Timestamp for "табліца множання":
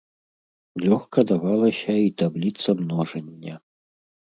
2.23-3.55